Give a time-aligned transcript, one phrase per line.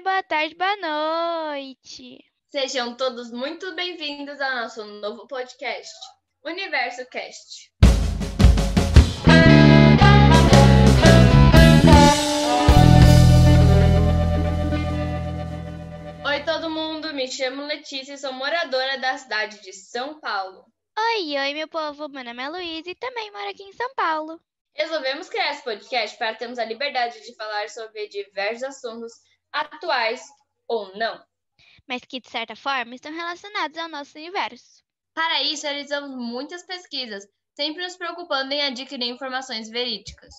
[0.00, 2.18] dia, boa tarde, boa noite.
[2.50, 5.92] Sejam todos muito bem-vindos ao nosso novo podcast,
[6.44, 7.70] Universo Cast.
[16.24, 20.64] Oi, todo mundo, me chamo Letícia e sou moradora da cidade de São Paulo.
[20.98, 24.40] Oi, oi, meu povo, meu nome é Luísa e também moro aqui em São Paulo.
[24.74, 29.12] Resolvemos criar esse podcast para termos a liberdade de falar sobre diversos assuntos
[29.52, 30.22] atuais
[30.68, 31.22] ou não.
[31.86, 34.82] Mas que, de certa forma, estão relacionados ao nosso universo.
[35.14, 40.34] Para isso, realizamos muitas pesquisas, sempre nos preocupando em adquirir informações verídicas.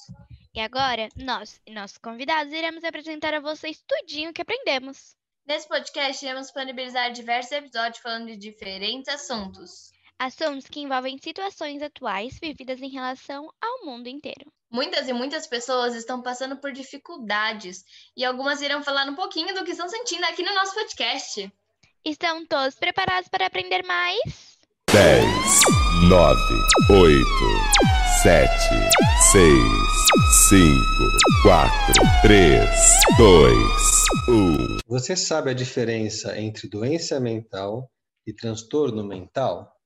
[0.53, 5.15] E agora, nós e nossos convidados iremos apresentar a vocês tudinho que aprendemos.
[5.45, 9.91] Nesse podcast, iremos disponibilizar diversos episódios falando de diferentes assuntos.
[10.20, 14.51] Assuntos que envolvem situações atuais vividas em relação ao mundo inteiro.
[14.71, 17.84] Muitas e muitas pessoas estão passando por dificuldades
[18.16, 21.52] e algumas irão falar um pouquinho do que estão sentindo aqui no nosso podcast.
[22.05, 24.57] Estão todos preparados para aprender mais?
[24.90, 25.26] 10,
[26.07, 26.41] 9,
[26.90, 27.26] 8,
[28.23, 28.49] 7,
[29.34, 29.54] 6,
[30.49, 30.82] 5,
[31.43, 32.70] 4, 3,
[33.17, 33.57] 2,
[34.29, 34.77] 1.
[34.88, 37.91] Você sabe a diferença entre doença mental
[38.26, 39.77] e transtorno mental?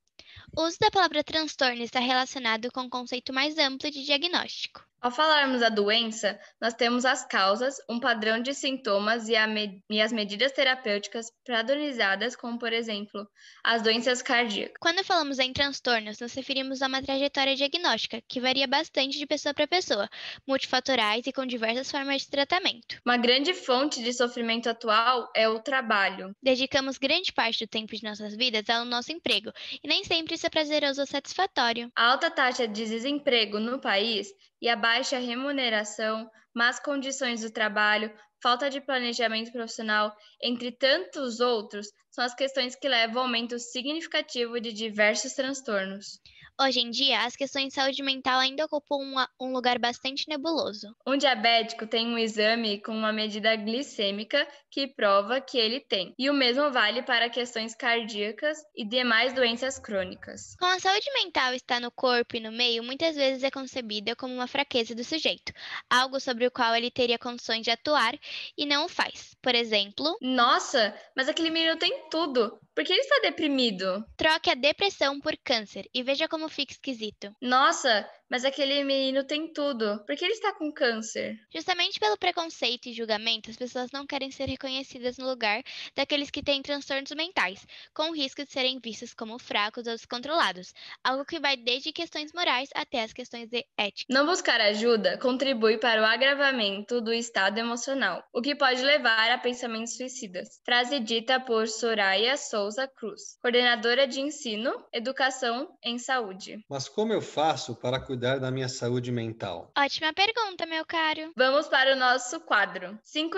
[0.58, 4.85] O uso da palavra transtorno está relacionado com o conceito mais amplo de diagnóstico.
[5.06, 10.02] Ao falarmos da doença, nós temos as causas, um padrão de sintomas e, me e,
[10.02, 13.30] as medidas terapêuticas padronizadas, como, por exemplo,
[13.64, 14.74] as doenças cardíacas.
[14.80, 19.54] Quando falamos em transtornos, nos referimos a uma trajetória diagnóstica que varia bastante de pessoa
[19.54, 20.10] para pessoa,
[20.48, 23.00] multifatoriais e com diversas formas de tratamento.
[23.06, 26.36] Uma grande fonte de sofrimento atual é o trabalho.
[26.42, 29.52] Dedicamos grande parte do tempo de nossas vidas ao nosso emprego,
[29.84, 31.92] e nem sempre isso é prazeroso ou satisfatório.
[31.96, 38.14] A alta taxa de desemprego no país e a baixa remuneração, más condições do trabalho,
[38.42, 44.60] falta de planejamento profissional, entre tantos outros, são as questões que levam ao aumento significativo
[44.60, 46.20] de diversos transtornos.
[46.60, 50.96] Hoje em dia, as questões de saúde mental ainda ocupam uma, um lugar bastante nebuloso.
[51.06, 56.30] Um diabético tem um exame com uma medida glicêmica que prova que ele tem, e
[56.30, 60.56] o mesmo vale para questões cardíacas e demais doenças crônicas.
[60.58, 64.34] Como a saúde mental está no corpo e no meio, muitas vezes é concebida como
[64.34, 65.52] uma fraqueza do sujeito,
[65.90, 68.18] algo sobre o qual ele teria condições de atuar
[68.58, 69.36] e não o faz.
[69.42, 72.58] Por exemplo, nossa, mas aquele menino tem tudo.
[72.74, 74.06] Por que ele está deprimido?
[74.18, 77.36] Troque a depressão por câncer e veja como fica esquisito.
[77.42, 80.04] Nossa, mas aquele menino tem tudo.
[80.06, 81.38] Por que ele está com câncer?
[81.54, 85.62] Justamente pelo preconceito e julgamento, as pessoas não querem ser reconhecidas no lugar
[85.96, 90.74] daqueles que têm transtornos mentais, com o risco de serem vistos como fracos ou descontrolados,
[91.04, 94.12] algo que vai desde questões morais até as questões de ética.
[94.12, 99.38] Não buscar ajuda contribui para o agravamento do estado emocional, o que pode levar a
[99.38, 100.60] pensamentos suicidas.
[100.66, 106.35] Frase dita por Soraya Souza Cruz, coordenadora de ensino, educação em saúde.
[106.70, 109.72] Mas como eu faço para cuidar da minha saúde mental?
[109.78, 111.32] Ótima pergunta, meu caro.
[111.36, 112.98] Vamos para o nosso quadro.
[113.04, 113.38] Cinco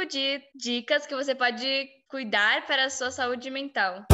[0.55, 4.05] dicas que você pode cuidar para a sua saúde mental.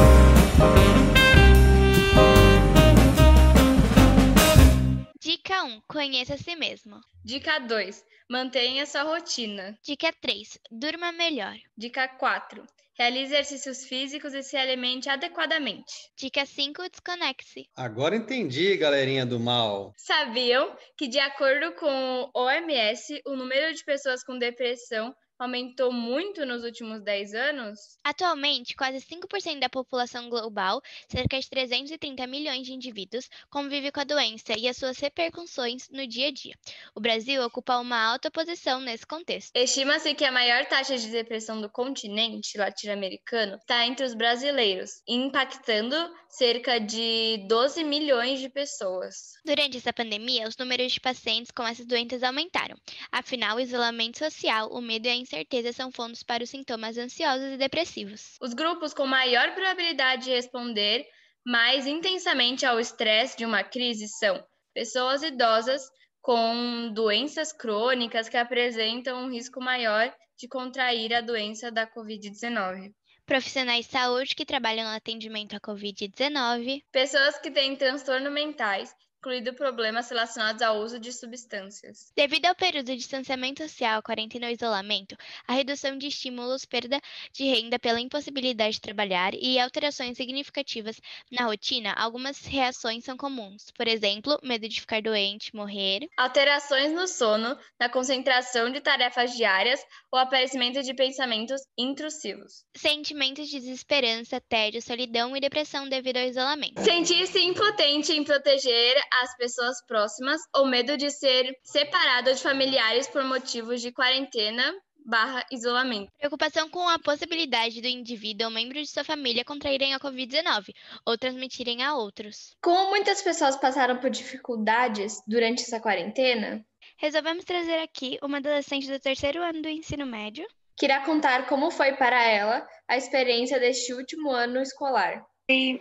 [5.20, 5.82] Dica 1.
[5.88, 7.00] Conheça a si mesmo.
[7.24, 8.04] Dica 2.
[8.30, 9.78] Mantenha sua rotina.
[9.82, 10.60] Dica 3.
[10.72, 11.56] Durma melhor.
[11.78, 12.64] Dica 4.
[12.98, 16.12] Realize exercícios físicos e se alimente adequadamente.
[16.16, 16.90] Dica 5.
[16.90, 17.68] Desconecte-se.
[17.76, 19.94] Agora entendi, galerinha do mal.
[19.98, 26.46] Sabiam que, de acordo com o OMS, o número de pessoas com depressão aumentou muito
[26.46, 27.80] nos últimos 10 anos?
[28.04, 34.06] Atualmente, quase 5% da população global, cerca de 330 milhões de indivíduos, convive com a
[34.06, 36.56] doença e as suas repercussões no dia a dia.
[36.96, 39.52] O Brasil ocupa uma alta posição nesse contexto.
[39.56, 45.96] Estima-se que a maior taxa de depressão do continente latino-americano está entre os brasileiros, impactando
[46.30, 49.34] cerca de 12 milhões de pessoas.
[49.46, 52.76] Durante essa pandemia, os números de pacientes com essas doenças aumentaram.
[53.12, 57.54] Afinal, o isolamento social, o medo e a incerteza são fontes para os sintomas ansiosos
[57.54, 58.38] e depressivos.
[58.40, 61.06] Os grupos com maior probabilidade de responder
[61.46, 65.82] mais intensamente ao estresse de uma crise são pessoas idosas
[66.22, 72.94] com doenças crônicas que apresentam um risco maior de contrair a doença da Covid-19
[73.26, 78.94] profissionais de saúde que trabalham no atendimento à Covid-19, pessoas que têm transtornos mentais
[79.24, 82.12] incluindo problemas relacionados ao uso de substâncias.
[82.14, 85.16] Devido ao período de distanciamento social, quarentena ou isolamento,
[85.48, 87.00] a redução de estímulos, perda
[87.32, 91.00] de renda pela impossibilidade de trabalhar e alterações significativas
[91.32, 93.72] na rotina, algumas reações são comuns.
[93.72, 96.10] Por exemplo, medo de ficar doente, morrer.
[96.18, 99.80] Alterações no sono, na concentração de tarefas diárias
[100.12, 102.66] ou aparecimento de pensamentos intrusivos.
[102.76, 106.82] Sentimentos de desesperança, tédio, solidão e depressão devido ao isolamento.
[106.82, 113.24] Sentir-se impotente em proteger as pessoas próximas ou medo de ser separado de familiares por
[113.24, 114.74] motivos de quarentena
[115.06, 116.12] barra isolamento.
[116.18, 120.74] Preocupação com a possibilidade do indivíduo ou membro de sua família contraírem a Covid-19
[121.06, 122.56] ou transmitirem a outros.
[122.62, 126.66] Como muitas pessoas passaram por dificuldades durante essa quarentena,
[126.98, 131.70] resolvemos trazer aqui uma adolescente do terceiro ano do ensino médio que irá contar como
[131.70, 135.24] foi para ela a experiência deste último ano escolar.
[135.52, 135.78] Oi,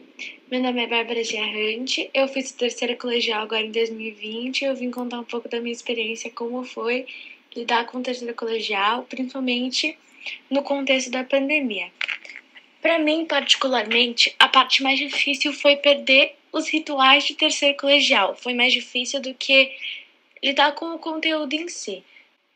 [0.50, 4.91] meu nome é Bárbara Giarrante, eu fiz o terceiro colegial agora em 2020 eu vim
[4.91, 7.06] contar um pouco da minha experiência, como foi
[7.55, 9.97] lidar com o terceiro colegial, principalmente
[10.50, 11.93] no contexto da pandemia.
[12.81, 18.35] Para mim, particularmente, a parte mais difícil foi perder os rituais de terceiro colegial.
[18.35, 19.70] Foi mais difícil do que
[20.43, 22.03] lidar com o conteúdo em si,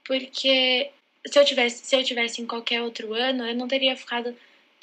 [0.04, 0.90] porque
[1.24, 4.36] se eu tivesse, se eu tivesse em qualquer outro ano, eu não teria ficado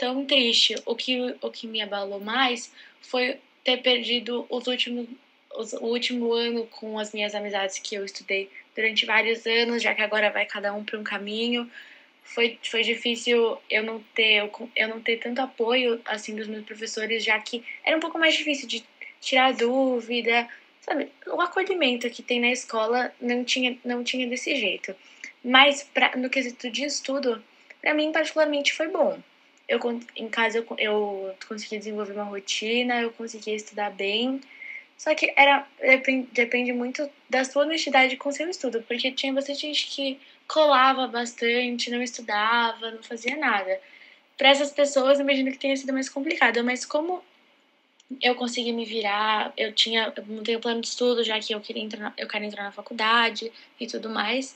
[0.04, 0.76] tão triste.
[0.86, 5.08] O que, o que me abalou mais foi ter perdido os últimos,
[5.56, 9.96] os, o último ano com as minhas amizades que eu estudei durante vários anos, já
[9.96, 11.72] que agora vai cada um para um caminho.
[12.22, 16.66] Foi, foi difícil eu não ter eu, eu não ter tanto apoio assim dos meus
[16.66, 18.84] professores, já que era um pouco mais difícil de
[19.22, 20.50] tirar dúvida,
[20.82, 21.10] sabe?
[21.28, 24.94] O acolhimento que tem na escola não tinha não tinha desse jeito.
[25.42, 27.42] Mas pra, no quesito de estudo,
[27.82, 29.22] para mim particularmente foi bom
[29.68, 29.80] eu
[30.16, 34.42] em casa eu, eu consegui desenvolver uma rotina, eu consegui estudar bem.
[34.98, 39.62] Só que era depende, depende muito da sua honestidade com seu estudo, porque tinha bastante
[39.62, 43.80] gente que colava bastante, não estudava, não fazia nada.
[44.38, 47.24] Para essas pessoas, imagino que tenha sido mais complicado, mas como
[48.22, 51.62] eu consegui me virar, eu tinha, eu montei um plano de estudo, já que eu
[51.62, 54.56] queria entrar, eu quero entrar na faculdade e tudo mais.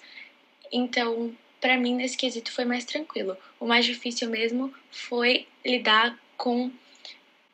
[0.71, 3.37] Então, para mim nesse quesito foi mais tranquilo.
[3.59, 6.71] O mais difícil mesmo foi lidar com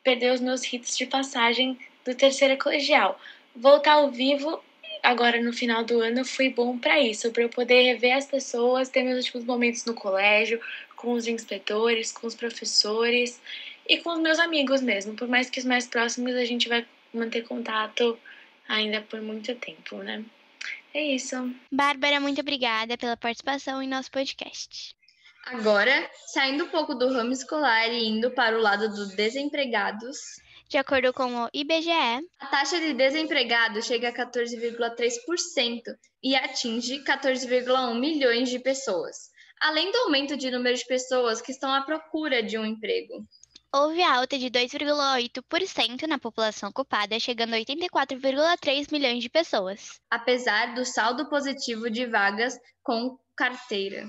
[0.02, 3.18] perder os meus ritos de passagem do terceiro colegial.
[3.56, 4.62] Voltar ao vivo
[5.02, 8.88] agora no final do ano foi bom para isso, para eu poder rever as pessoas,
[8.88, 10.60] ter meus últimos momentos no colégio,
[10.96, 13.40] com os inspetores, com os professores
[13.88, 15.14] e com os meus amigos mesmo.
[15.14, 18.18] Por mais que os mais próximos a gente vai manter contato
[18.68, 20.24] ainda por muito tempo, né?
[20.94, 21.34] É isso.
[21.72, 24.94] Bárbara, muito obrigada pela participação em nosso podcast.
[25.44, 30.16] Agora, saindo um pouco do ramo escolar e indo para o lado dos desempregados.
[30.68, 31.90] De acordo com o IBGE,
[32.38, 35.82] a taxa de desemprego chega a 14,3%
[36.22, 39.30] e atinge 14,1 milhões de pessoas,
[39.60, 43.26] além do aumento de número de pessoas que estão à procura de um emprego
[43.74, 50.00] houve alta de 2,8% na população ocupada, chegando a 84,3 milhões de pessoas.
[50.08, 54.08] Apesar do saldo positivo de vagas com carteira.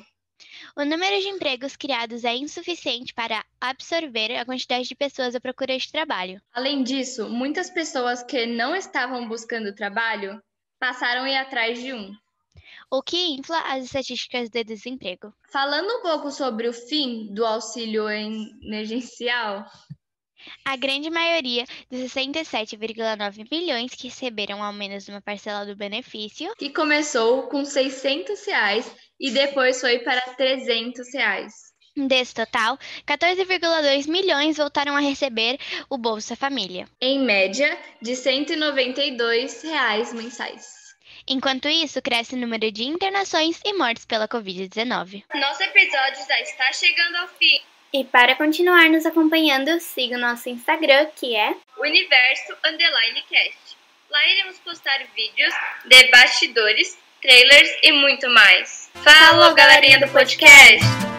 [0.78, 5.76] O número de empregos criados é insuficiente para absorver a quantidade de pessoas à procura
[5.76, 6.40] de trabalho.
[6.54, 10.40] Além disso, muitas pessoas que não estavam buscando trabalho
[10.80, 12.14] passaram a ir atrás de um
[12.90, 15.34] o que infla as estatísticas de desemprego.
[15.52, 19.66] Falando um pouco sobre o fim do auxílio emergencial,
[20.64, 26.70] a grande maioria dos 67,9 milhões que receberam ao menos uma parcela do benefício, que
[26.70, 31.54] começou com 600 reais e depois foi para 300 reais.
[31.98, 32.78] Desse total,
[33.08, 35.58] 14,2 milhões voltaram a receber
[35.90, 36.90] o Bolsa Família.
[37.00, 40.85] Em média, de 192 reais mensais.
[41.28, 45.24] Enquanto isso, cresce o número de internações e mortes pela Covid-19.
[45.34, 47.60] Nosso episódio já está chegando ao fim.
[47.92, 53.78] E para continuar nos acompanhando, siga o nosso Instagram, que é Universo Underline Cast.
[54.10, 55.54] Lá iremos postar vídeos
[55.86, 58.92] de bastidores, trailers e muito mais.
[58.96, 61.15] Falou, galerinha do podcast!